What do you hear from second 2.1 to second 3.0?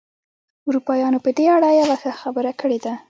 خبره کړې ده.